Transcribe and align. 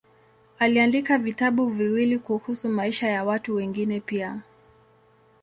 Aliandika 0.59 1.17
vitabu 1.17 1.67
viwili 1.69 2.19
kuhusu 2.19 2.69
maisha 2.69 3.07
ya 3.09 3.23
watu 3.23 3.55
wengine 3.55 3.99
pia. 3.99 4.41